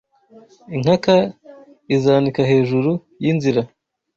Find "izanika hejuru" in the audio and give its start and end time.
1.95-2.91